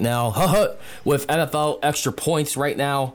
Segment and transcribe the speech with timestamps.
[0.00, 3.14] now with NFL extra points right now.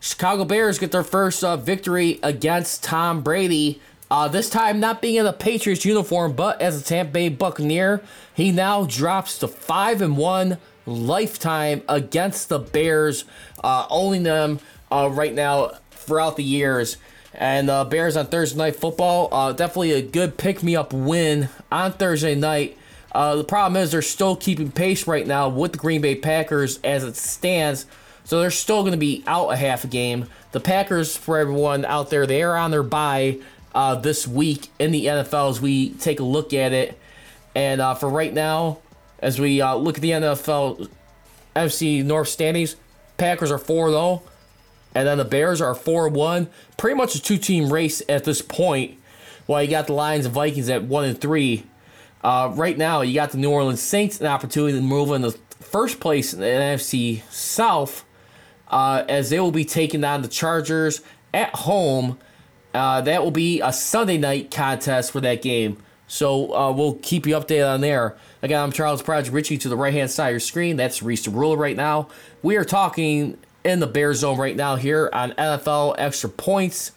[0.00, 3.80] Chicago Bears get their first uh, victory against Tom Brady.
[4.10, 8.02] Uh, this time not being in the Patriots uniform, but as a Tampa Bay Buccaneer.
[8.34, 13.24] He now drops to five and one lifetime against the Bears,
[13.62, 14.58] uh, owning them
[14.90, 16.96] uh, right now throughout the years.
[17.34, 21.48] And uh, Bears on Thursday Night Football, uh, definitely a good pick me up win
[21.70, 22.76] on Thursday night.
[23.12, 26.78] Uh, the problem is they're still keeping pace right now with the Green Bay Packers
[26.84, 27.86] as it stands.
[28.24, 30.26] So they're still going to be out a half a game.
[30.52, 33.38] The Packers, for everyone out there, they are on their bye
[33.74, 36.98] uh, this week in the NFL as we take a look at it.
[37.54, 38.78] And uh, for right now,
[39.18, 40.88] as we uh, look at the NFL
[41.56, 42.76] FC North standings,
[43.16, 44.22] Packers are 4 0,
[44.94, 46.48] and then the Bears are 4 1.
[46.76, 48.96] Pretty much a two team race at this point.
[49.46, 51.64] While you got the Lions and Vikings at 1 and 3.
[52.22, 55.32] Uh, right now, you got the New Orleans Saints an opportunity to move in the
[55.60, 58.04] first place in the NFC South
[58.68, 62.18] uh, as they will be taking on the Chargers at home.
[62.74, 65.82] Uh, that will be a Sunday night contest for that game.
[66.06, 68.16] So uh, we'll keep you updated on there.
[68.42, 70.76] Again, I'm Charles Prodigy Richey to the right hand side of your screen.
[70.76, 72.08] That's Riis the Ruler right now.
[72.42, 76.92] We are talking in the Bear Zone right now here on NFL Extra Points.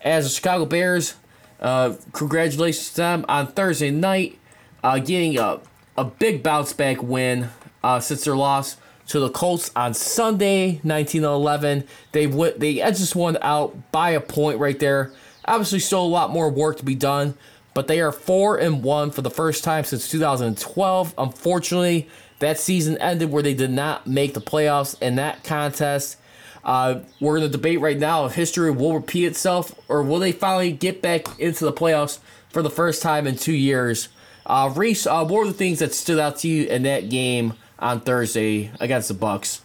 [0.00, 1.14] As the Chicago Bears,
[1.60, 4.38] uh, congratulations to them on Thursday night
[4.84, 5.58] uh, getting a,
[5.96, 7.48] a big bounce back win
[7.82, 8.76] uh, since their loss
[9.08, 11.84] to the Colts on Sunday, 1911.
[12.12, 15.10] They went, they edged this one out by a point right there.
[15.46, 17.34] Obviously, still a lot more work to be done,
[17.72, 21.14] but they are four and one for the first time since 2012.
[21.18, 22.08] Unfortunately,
[22.38, 26.18] that season ended where they did not make the playoffs in that contest.
[26.62, 30.32] Uh, we're in a debate right now if history will repeat itself or will they
[30.32, 34.08] finally get back into the playoffs for the first time in two years.
[34.46, 37.54] Uh, Riis, uh, what were the things that stood out to you in that game
[37.78, 39.62] on Thursday against the Bucks?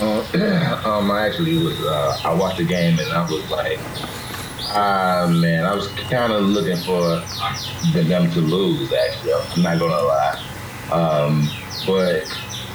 [0.00, 1.78] Uh, um, I actually was.
[1.80, 3.78] Uh, I watched the game and I was like,
[4.74, 7.22] ah, man, I was kind of looking for
[7.92, 8.90] them to lose.
[8.92, 10.44] Actually, I'm not gonna lie.
[10.90, 11.48] Um,
[11.86, 12.26] but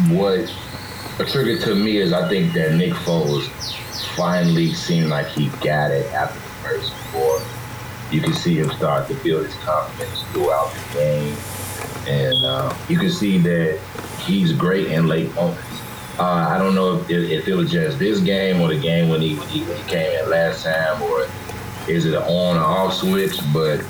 [0.09, 0.53] what
[1.27, 3.47] triggered to me is I think that Nick Foles
[4.15, 7.39] finally seemed like he got it after the first four
[8.13, 11.35] you can see him start to build his confidence throughout the game.
[12.07, 13.79] And uh, you can see that
[14.19, 15.81] he's great in late moments.
[16.19, 19.19] Uh, I don't know if, if, it was just this game or the game when
[19.19, 21.27] he, when he, when he came in last time, or
[21.87, 23.39] is it an on or off switch?
[23.51, 23.83] But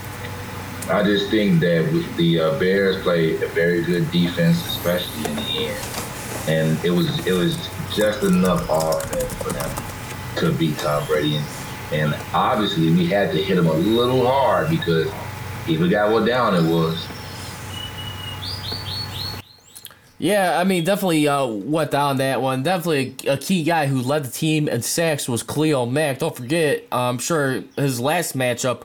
[0.90, 1.84] I just think that
[2.16, 7.28] the uh, Bears played a very good defense, especially in the end, and it was
[7.28, 7.58] it was
[7.94, 9.84] just enough offense for them
[10.38, 11.42] to beat Tom Brady.
[11.94, 15.08] And obviously, we had to hit him a little hard because
[15.68, 17.08] if we got what down it was.
[20.18, 22.64] Yeah, I mean, definitely uh, went down that one.
[22.64, 26.20] Definitely a, a, key guy who led the team in sacks was Khalil Mack.
[26.20, 28.84] Don't forget, I'm sure his last matchup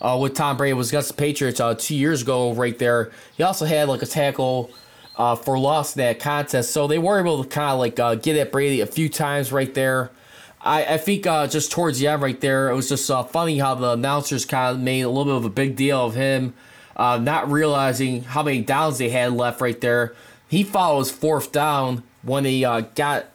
[0.00, 3.12] uh, with Tom Brady was against the Patriots uh, two years ago, right there.
[3.36, 4.70] He also had like a tackle
[5.16, 8.14] uh, for loss in that contest, so they were able to kind of like uh,
[8.14, 10.10] get at Brady a few times right there.
[10.60, 13.58] I, I think uh, just towards the end right there, it was just uh, funny
[13.58, 16.54] how the announcers kind of made a little bit of a big deal of him
[16.98, 20.14] uh, not realizing how many downs they had left right there.
[20.48, 23.26] He follows fourth down when he uh, got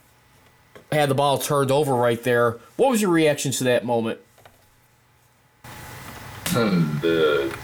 [0.91, 2.59] had the ball turned over right there.
[2.75, 4.19] What was your reaction to that moment?
[6.53, 7.57] the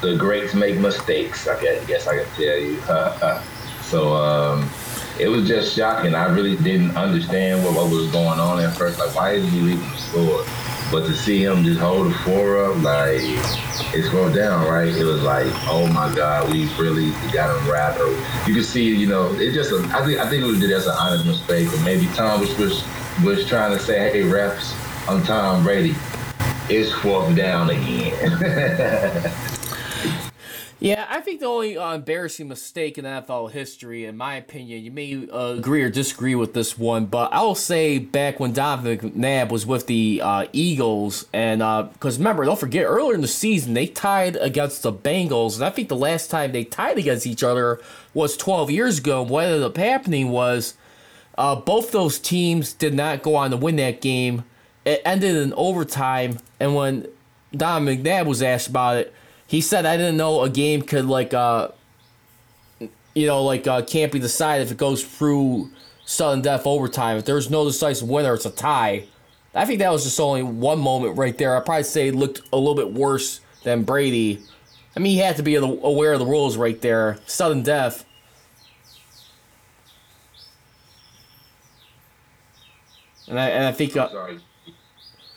[0.00, 1.46] the greats make mistakes.
[1.46, 2.80] I guess I can tell you.
[3.82, 4.68] so um,
[5.18, 6.14] it was just shocking.
[6.14, 8.98] I really didn't understand what, what was going on at first.
[8.98, 10.44] Like, why didn't he leave the score?
[10.90, 13.20] But to see him just hold the four up, like
[13.94, 14.88] it's going down, right?
[14.88, 17.98] It was like, oh my God, we really got him wrapped.
[18.46, 19.72] You can see, you know, it just.
[19.72, 22.84] I think I think it was just an honest mistake, or maybe Tom was was,
[23.24, 24.74] was trying to say, hey, refs,
[25.08, 25.96] I'm Tom Brady.
[26.68, 29.32] It's fourth down again.
[30.84, 34.90] Yeah, I think the only uh, embarrassing mistake in NFL history, in my opinion, you
[34.90, 38.98] may uh, agree or disagree with this one, but I will say back when Donovan
[38.98, 41.60] McNabb was with the uh, Eagles, and
[41.94, 45.64] because uh, remember, don't forget, earlier in the season they tied against the Bengals, and
[45.64, 47.80] I think the last time they tied against each other
[48.12, 49.22] was 12 years ago.
[49.22, 50.74] What ended up happening was
[51.38, 54.44] uh, both those teams did not go on to win that game.
[54.84, 57.08] It ended in overtime, and when
[57.56, 59.14] Donovan McNabb was asked about it
[59.46, 61.68] he said I didn't know a game could like uh
[63.14, 65.70] you know like uh, can't be decided if it goes through
[66.04, 67.18] sudden death overtime.
[67.18, 69.04] If there's no decisive winner, it's a tie.
[69.54, 71.56] I think that was just only one moment right there.
[71.56, 74.42] I'd probably say it looked a little bit worse than Brady
[74.96, 77.18] I mean, he had to be aware of the rules right there.
[77.26, 78.04] Sudden death.
[83.26, 83.96] And I, and I think.
[83.96, 84.38] Uh, sorry.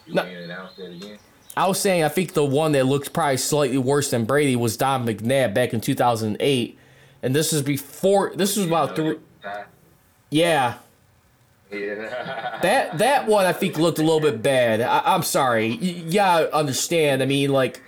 [0.05, 1.17] You no, announce that again?
[1.57, 4.77] I was saying I think the one that looked probably slightly worse than Brady was
[4.77, 6.77] Don McNabb back in 2008,
[7.23, 8.31] and this was before.
[8.35, 9.17] This was about three.
[10.29, 10.75] Yeah.
[11.71, 12.59] Yeah.
[12.61, 14.81] that that one I think looked a little bit bad.
[14.81, 15.67] I, am sorry.
[15.67, 17.23] You gotta understand.
[17.23, 17.81] I mean, like,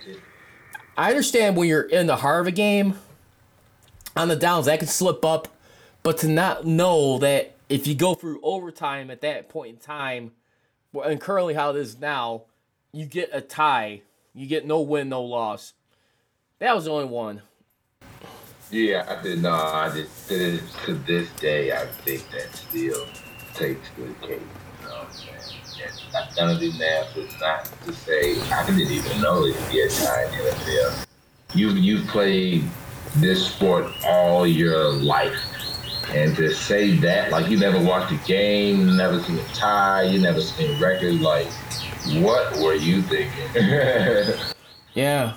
[0.98, 2.98] I understand when you're in the heart of a game,
[4.16, 5.46] on the downs that can slip up,
[6.02, 10.32] but to not know that if you go through overtime at that point in time,
[10.92, 12.42] and currently how it is now,
[12.92, 14.02] you get a tie.
[14.34, 15.74] You get no win, no loss.
[16.58, 17.42] That was the only one.
[18.70, 19.42] Yeah, I did.
[19.42, 21.72] No, I did it to this day.
[21.72, 23.06] I think that still
[23.54, 24.40] takes the cake.
[24.82, 25.60] You know what I'm saying?
[26.14, 29.72] And none of these math is not to say I didn't even know it could
[29.72, 31.06] be a tie in the NFL.
[31.54, 32.64] You you've played
[33.16, 35.36] this sport all your life.
[36.10, 40.20] And to say that, like you never watched a game, never seen a tie, you
[40.20, 41.46] never seen records, like
[42.22, 43.48] what were you thinking?
[44.94, 45.34] yeah.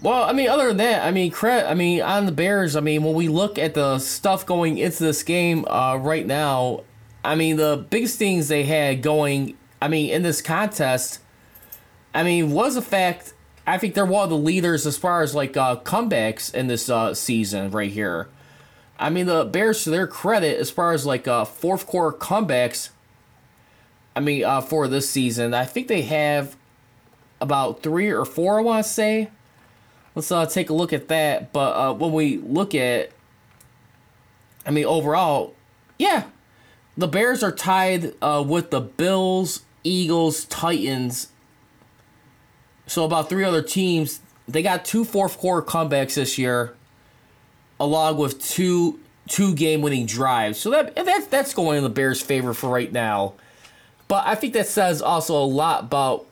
[0.00, 1.68] Well, I mean, other than that, I mean, credit.
[1.68, 5.02] I mean, on the Bears, I mean, when we look at the stuff going into
[5.02, 6.84] this game uh, right now,
[7.24, 11.20] I mean, the biggest things they had going, I mean, in this contest,
[12.14, 13.34] I mean, was the fact.
[13.66, 16.88] I think they're one of the leaders as far as like uh, comebacks in this
[16.88, 18.28] uh, season right here.
[18.98, 22.90] I mean, the Bears, to their credit, as far as like uh, fourth quarter comebacks,
[24.18, 26.56] I mean, uh, for this season, I think they have
[27.40, 28.58] about three or four.
[28.58, 29.30] I want to say.
[30.16, 31.52] Let's uh, take a look at that.
[31.52, 33.12] But uh, when we look at,
[34.66, 35.54] I mean, overall,
[36.00, 36.24] yeah,
[36.96, 41.28] the Bears are tied uh, with the Bills, Eagles, Titans.
[42.88, 44.18] So about three other teams.
[44.48, 46.74] They got two fourth quarter comebacks this year,
[47.78, 48.98] along with two
[49.28, 50.58] two game winning drives.
[50.58, 53.34] So that that's that's going in the Bears' favor for right now.
[54.08, 56.26] But I think that says also a lot about,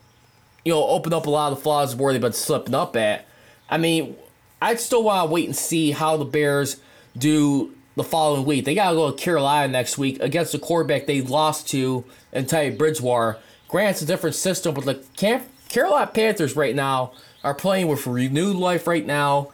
[0.64, 3.26] you know, open up a lot of the flaws where they've been slipping up at.
[3.68, 4.16] I mean,
[4.60, 6.78] I'd still want to wait and see how the Bears
[7.16, 8.64] do the following week.
[8.64, 12.46] They got to go to Carolina next week against the quarterback they lost to in
[12.46, 13.38] Teddy Bridgewater.
[13.68, 17.12] Grant's a different system, but the Camp- Carolina Panthers right now
[17.42, 19.50] are playing with renewed life right now.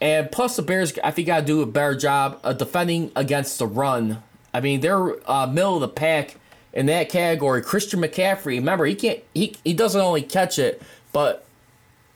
[0.00, 3.58] And plus, the Bears, I think, got to do a better job of defending against
[3.58, 4.22] the run.
[4.52, 6.36] I mean, they're uh, middle of the pack
[6.72, 7.62] in that category.
[7.62, 10.82] Christian McCaffrey, remember he can't he he doesn't only catch it,
[11.12, 11.46] but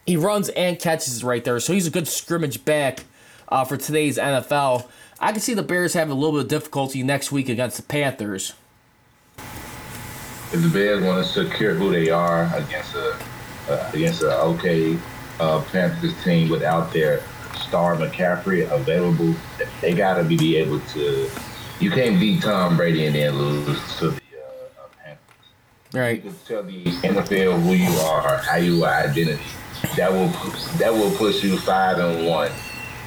[0.07, 1.61] he runs and catches right there.
[1.61, 3.05] So he's a good scrimmage back
[3.49, 4.89] uh, for today's NFL.
[5.21, 7.83] I can see the Bears having a little bit of difficulty next week against the
[7.83, 8.55] Panthers.
[10.53, 13.17] If the Bears want to secure who they are against a
[13.69, 14.99] uh, against an okay
[15.39, 17.23] uh, Panthers team without their
[17.55, 19.35] star McCaffrey available,
[19.81, 21.31] they got to be able to.
[21.79, 24.20] You can't beat Tom Brady and then lose to
[25.93, 26.23] Right.
[26.23, 29.43] You can tell the NFL who you are, how you are identity.
[29.97, 30.29] That will
[30.79, 32.53] that will push you five and one.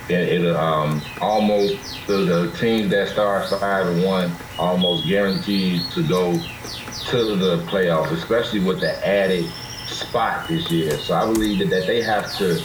[0.09, 6.05] It, it'll um, almost the, the teams that start five and one almost guaranteed to
[6.05, 9.49] go to the playoffs, especially with the added
[9.87, 10.97] spot this year.
[10.97, 12.61] So I believe that, that they have to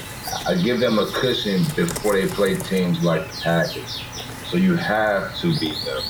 [0.47, 4.03] uh, give them a cushion before they play teams like the Packers.
[4.47, 6.03] So you have to beat them.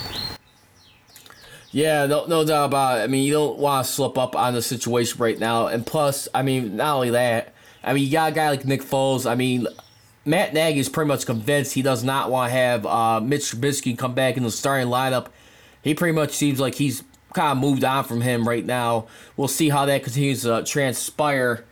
[1.71, 3.03] Yeah, no, no doubt about it.
[3.03, 5.67] I mean, you don't want to slip up on the situation right now.
[5.67, 7.53] And plus, I mean, not only that,
[7.85, 9.31] I mean, you got a guy like Nick Foles.
[9.31, 9.67] I mean,
[10.25, 13.97] Matt Nagy is pretty much convinced he does not want to have uh, Mitch Trubisky
[13.97, 15.27] come back in the starting lineup.
[15.83, 19.07] He pretty much seems like he's kind of moved on from him right now.
[19.37, 21.65] We'll see how that continues to transpire.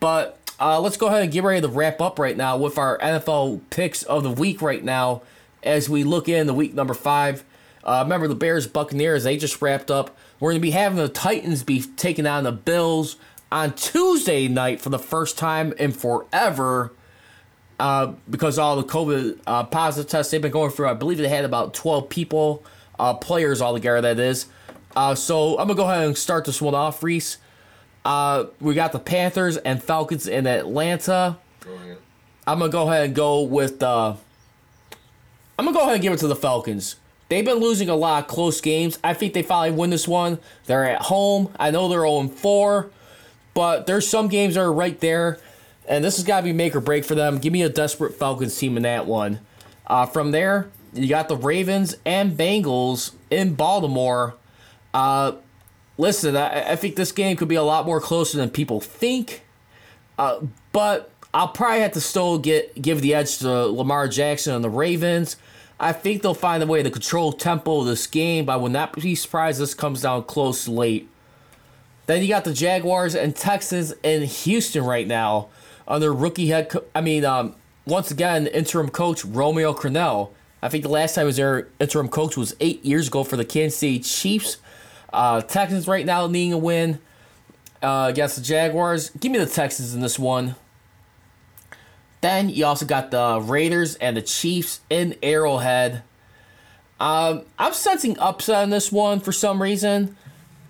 [0.00, 2.98] But uh, let's go ahead and get ready to wrap up right now with our
[2.98, 5.22] NFL picks of the week right now
[5.62, 7.44] as we look in the week number five.
[7.84, 10.16] Uh, remember the Bears Buccaneers, they just wrapped up.
[10.40, 13.16] We're going to be having the Titans be taking on the Bills
[13.52, 16.92] on Tuesday night for the first time in forever.
[17.78, 21.28] Uh, because all the COVID uh, positive tests they've been going through, I believe they
[21.28, 22.64] had about 12 people,
[22.98, 24.46] uh, players altogether, that is.
[24.96, 27.36] Uh, so I'm going to go ahead and start this one off, Riis.
[28.04, 31.38] Uh, we got the Panthers and Falcons in Atlanta.
[32.46, 33.82] I'm going to go ahead and go with.
[33.82, 34.14] Uh,
[35.58, 36.96] I'm going to go ahead and give it to the Falcons.
[37.28, 38.98] They've been losing a lot of close games.
[39.02, 40.38] I think they finally win this one.
[40.66, 41.52] They're at home.
[41.58, 42.90] I know they're 0 4,
[43.54, 45.38] but there's some games that are right there,
[45.88, 47.38] and this has got to be make or break for them.
[47.38, 49.40] Give me a desperate Falcons team in that one.
[49.86, 54.34] Uh, from there, you got the Ravens and Bengals in Baltimore.
[54.92, 55.32] Uh,
[55.98, 59.42] listen, I, I, think this game could be a lot more closer than people think,
[60.18, 60.40] uh,
[60.72, 64.70] but I'll probably have to still get give the edge to Lamar Jackson and the
[64.70, 65.36] Ravens.
[65.78, 68.72] I think they'll find a way to control tempo of this game, but I would
[68.72, 71.08] not be surprised this comes down close late.
[72.06, 75.48] Then you got the Jaguars and Texans in Houston right now
[75.88, 76.68] under rookie head.
[76.68, 80.30] Co- I mean, um, once again, interim coach Romeo Crennel.
[80.62, 83.78] I think the last time their interim coach was eight years ago for the Kansas
[83.78, 84.58] City Chiefs.
[85.12, 87.00] Uh, Texans right now needing a win
[87.82, 89.10] uh, against the Jaguars.
[89.10, 90.56] Give me the Texans in this one.
[92.24, 96.02] Then you also got the Raiders and the Chiefs in Arrowhead.
[96.98, 100.16] Um, I'm sensing upset on this one for some reason.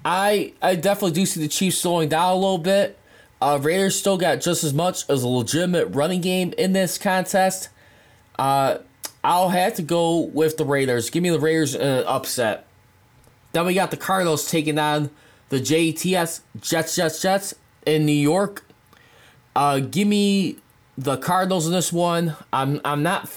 [0.04, 2.98] I I definitely do see the Chiefs slowing down a little bit.
[3.40, 7.68] Uh, Raiders still got just as much as a legitimate running game in this contest.
[8.36, 8.78] Uh,
[9.22, 11.08] I'll have to go with the Raiders.
[11.08, 12.66] Give me the Raiders uh, upset.
[13.52, 15.08] Then we got the Cardinals taking on
[15.50, 17.54] the JETS Jets Jets Jets
[17.86, 18.64] in New York.
[19.54, 20.56] Uh, give me
[20.96, 22.36] the Cardinals in this one.
[22.52, 23.30] I'm I'm not.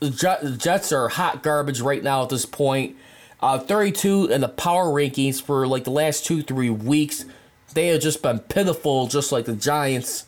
[0.00, 2.96] The Jets are hot garbage right now at this point.
[3.40, 7.24] Uh, 32 in the power rankings for like the last two three weeks.
[7.74, 10.26] They have just been pitiful, just like the Giants.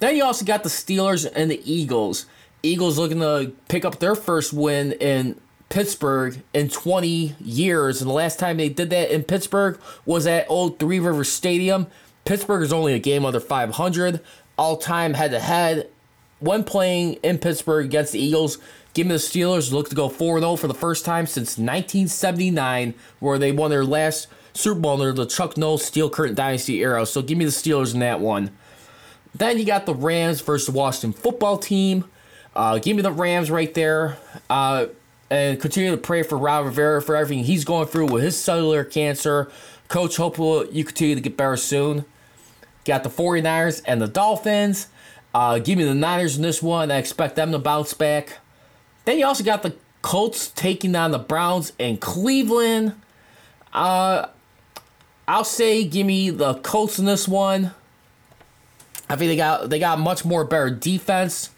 [0.00, 2.26] Then you also got the Steelers and the Eagles.
[2.62, 8.00] Eagles looking to pick up their first win in Pittsburgh in 20 years.
[8.00, 11.86] And the last time they did that in Pittsburgh was at Old Three River Stadium.
[12.24, 14.20] Pittsburgh is only a game under 500
[14.56, 15.90] all time head to head.
[16.40, 18.58] When playing in Pittsburgh against the Eagles,
[18.92, 22.94] give me the Steelers look to go 4 0 for the first time since 1979,
[23.20, 27.06] where they won their last Super Bowl under the Chuck Noll Steel Curtain Dynasty era.
[27.06, 28.50] So give me the Steelers in that one.
[29.34, 32.04] Then you got the Rams versus the Washington football team.
[32.54, 34.16] Uh, give me the Rams right there.
[34.48, 34.86] Uh,
[35.30, 38.84] and continue to pray for Ron Rivera for everything he's going through with his cellular
[38.84, 39.50] cancer.
[39.88, 42.04] Coach, hopefully you continue to get better soon.
[42.84, 44.88] Got the 49ers and the Dolphins.
[45.34, 46.90] Uh, give me the Niners in this one.
[46.90, 48.38] I expect them to bounce back.
[49.04, 52.92] Then you also got the Colts taking on the Browns in Cleveland.
[53.72, 54.26] Uh,
[55.26, 57.72] I'll say give me the Colts in this one.
[59.08, 61.50] I think they got they got much more better defense.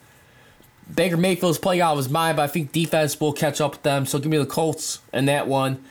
[0.92, 3.83] Baker Mayfield's playing out of his mind, but I think defense will catch up with
[3.83, 4.06] them.
[4.06, 5.85] So give me the Colts in that one.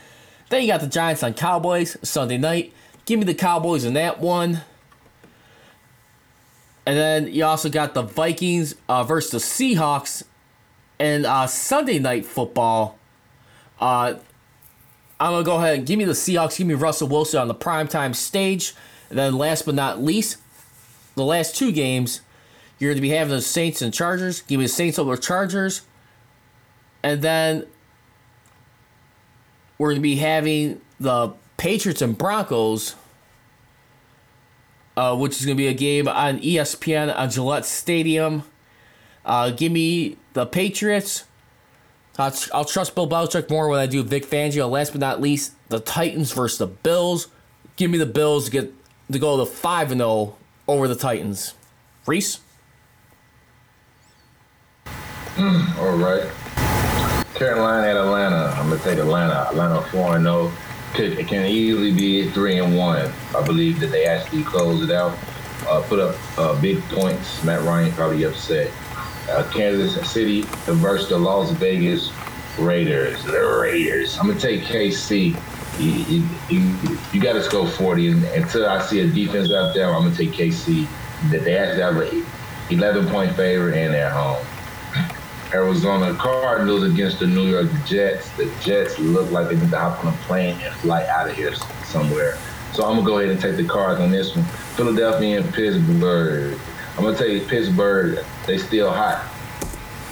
[0.50, 2.72] Then you got the Giants on Cowboys Sunday night.
[3.06, 4.62] Give me the Cowboys in that one.
[6.86, 10.24] And then you also got the Vikings uh, versus the Seahawks
[11.00, 12.98] and uh, Sunday night football.
[13.80, 14.16] Uh,
[15.20, 16.58] I'm gonna go ahead and give me the Seahawks.
[16.58, 18.76] Give me Russell Wilson on the primetime stage.
[19.10, 20.38] And then last but not least,
[21.16, 22.22] the last two games,
[22.80, 24.42] you're going to be having the Saints and Chargers.
[24.42, 25.82] Give me the Saints over Chargers.
[27.04, 27.66] And then
[29.78, 32.96] we're going to be having the Patriots and Broncos
[34.98, 38.44] uh, which is going to be a game on ESPN on Gillette Stadium.
[39.26, 41.26] Uh, give me the Patriots.
[42.18, 44.70] I'll, I'll, trust Bill Belichick more when I do Vic Fangio.
[44.70, 47.28] Last but not least, the Titans versus the Bills.
[47.76, 48.74] Give me the Bills to get
[49.12, 50.36] to go to five and zero oh
[50.68, 51.56] over the Titans.
[52.06, 52.40] Riis.
[55.38, 56.30] All right.
[57.34, 58.56] Carolina at Atlanta.
[58.58, 59.48] I'm gonna take Atlanta.
[59.50, 60.52] Atlanta four and zero.
[60.96, 63.12] Could it can easily be three and one.
[63.36, 65.18] I believe that they actually closed it out,
[65.68, 67.44] uh, put up uh, big points.
[67.44, 68.72] Matt Ryan probably upset.
[69.30, 72.14] Uh, Kansas City versus the Las Vegas
[72.58, 73.22] Raiders.
[73.26, 74.18] The Raiders.
[74.18, 75.38] I'm gonna take KC.
[75.78, 79.74] You, you, you, you got to score 40, and until I see a defense out
[79.74, 80.88] there, I'm gonna take KC.
[81.32, 82.26] That they actually have an
[82.70, 84.46] 11 point favor and they're home.
[85.54, 88.30] Arizona Cardinals against the New York Jets.
[88.32, 91.36] The Jets look like they need to hop on a plane and fly out of
[91.36, 92.38] here somewhere.
[92.74, 94.46] So I'm gonna go ahead and take the cards on this one.
[94.76, 96.60] Philadelphia and Pittsburgh.
[96.98, 98.24] I'm gonna take Pittsburgh.
[98.46, 99.32] They still hot.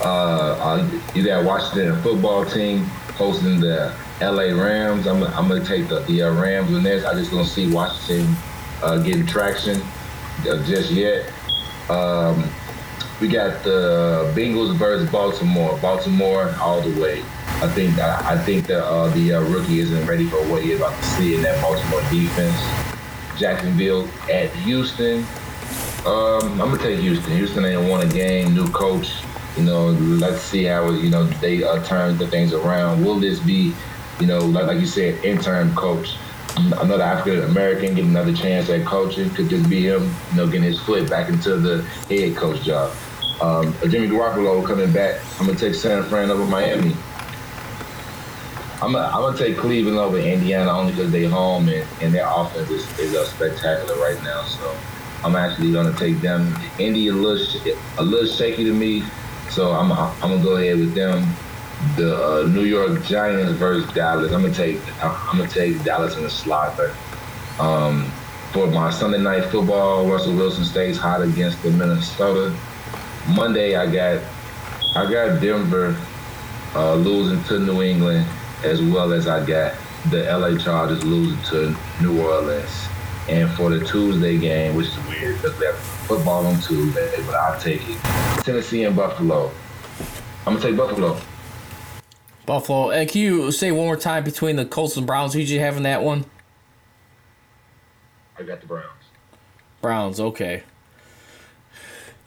[0.01, 2.85] Uh, you got Washington football team
[3.15, 5.07] hosting the LA Rams.
[5.07, 7.05] I'm, I'm gonna take the, the uh, Rams in this.
[7.05, 8.35] I just don't see Washington
[8.81, 9.81] uh, getting traction
[10.49, 11.31] uh, just yet.
[11.89, 12.49] Um,
[13.21, 15.77] we got the Bengals versus Baltimore.
[15.79, 17.21] Baltimore all the way.
[17.61, 20.97] I think I think that uh, the uh, rookie isn't ready for what he's about
[20.97, 22.57] to see in that Baltimore defense.
[23.37, 25.25] Jacksonville at Houston.
[26.05, 27.31] Um, I'm gonna take Houston.
[27.37, 28.53] Houston ain't won a game.
[28.53, 29.23] New coach.
[29.55, 33.05] You know, let's see how you know they uh, turn the things around.
[33.05, 33.73] Will this be,
[34.19, 36.17] you know, like, like you said, interim coach?
[36.57, 39.29] Another African American get another chance at coaching.
[39.31, 42.95] Could just be him, you know, getting his foot back into the head coach job?
[43.41, 45.21] Um, Jimmy Garoppolo coming back.
[45.39, 46.95] I'm gonna take San Fran over Miami.
[48.81, 52.27] I'm gonna, I'm gonna take Cleveland over Indiana only because they home and, and their
[52.27, 54.43] offense is, is uh, spectacular right now.
[54.43, 54.75] So
[55.23, 56.55] I'm actually gonna take them.
[56.79, 57.45] Indy a little
[57.97, 59.03] a little shaky to me,
[59.49, 61.33] so I'm I'm gonna go ahead with them.
[61.97, 64.31] The uh, New York Giants versus Dallas.
[64.31, 66.95] I'm gonna take I'm gonna take Dallas in the slaughter.
[67.59, 68.11] Um,
[68.51, 72.55] for my Sunday night football, Russell Wilson stays hot against the Minnesota.
[73.35, 74.21] Monday, I got
[74.95, 75.95] I got Denver
[76.75, 78.27] uh, losing to New England,
[78.63, 79.75] as well as I got
[80.09, 82.87] the LA Chargers losing to New Orleans.
[83.29, 87.35] And for the Tuesday game, which is weird because we have football on Tuesday, but
[87.35, 87.97] I'll take it.
[88.43, 89.49] Tennessee and Buffalo.
[90.45, 91.17] I'm gonna take Buffalo.
[92.45, 92.91] Buffalo.
[92.91, 95.33] And can you say one more time between the Colts and Browns?
[95.33, 96.25] Who did you have in that one?
[98.37, 98.87] I got the Browns.
[99.81, 100.63] Browns, okay.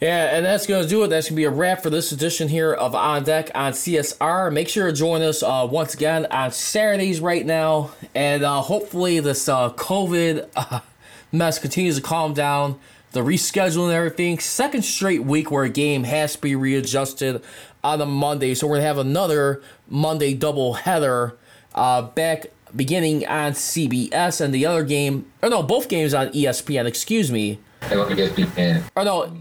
[0.01, 1.09] Yeah, and that's going to do it.
[1.09, 4.53] That's going to be a wrap for this edition here of On Deck on CSR.
[4.53, 7.93] Make sure to join us uh, once again on Saturdays right now.
[8.15, 10.81] And uh, hopefully, this uh, COVID uh,
[11.33, 12.79] mess continues to calm down.
[13.13, 14.39] The rescheduling and everything.
[14.39, 17.43] Second straight week where a game has to be readjusted
[17.87, 18.55] on a Monday.
[18.55, 21.37] So we're going to have another Monday double header
[21.75, 24.41] uh, back beginning on CBS.
[24.41, 27.59] And the other game, or no, both games on ESPN, excuse me.
[27.83, 28.83] Hey, look against ESPN.
[28.97, 29.33] Or no,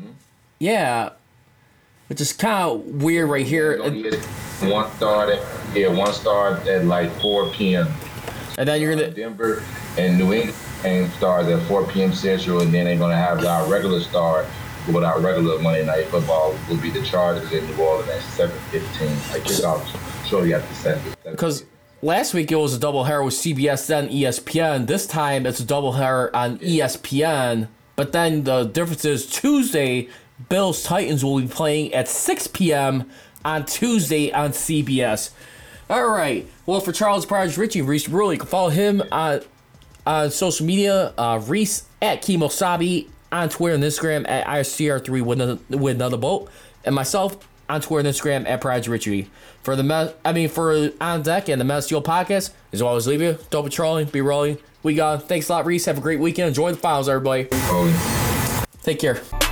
[0.60, 1.10] yeah,
[2.08, 3.82] which is kind of weird right here.
[4.62, 7.88] One start at yeah, one start at like 4 p.m.
[8.58, 9.64] And then you're gonna Denver
[9.98, 12.14] and New England game starts at 4 p.m.
[12.14, 14.46] Central, and then they're gonna have our regular start.
[14.88, 19.34] With our regular Monday night football will be the Chargers in New Orleans at 7:15.
[19.34, 21.02] Like kickoff shortly after 7.
[21.24, 21.66] because
[22.02, 24.86] last week it was a double header with CBS then ESPN.
[24.86, 27.68] This time it's a double header on ESPN.
[27.96, 30.08] But then the difference is Tuesday
[30.50, 33.10] Bills Titans will be playing at 6 p.m.
[33.44, 35.32] on Tuesday on CBS.
[35.90, 36.48] All right.
[36.66, 39.42] Well, for Charles Pryor, Richey Riis Rule, you can follow him on
[40.06, 41.14] on social media.
[41.18, 46.50] Uh, Riis at Kimosabe on Twitter and Instagram at ISCR3 with another, with another boat,
[46.86, 47.38] and myself
[47.70, 49.30] on Twitter and Instagram at Pride Richey.
[49.62, 53.08] For the me- I mean for on deck and the Mess Steel podcast, as always,
[53.08, 53.38] leave you.
[53.50, 54.58] Don't be trolling, be rolling.
[54.84, 55.28] We got.
[55.28, 55.86] Thanks a lot, Riis.
[55.86, 56.48] Have a great weekend.
[56.50, 57.48] Enjoy the files, everybody.
[58.84, 59.45] Take care.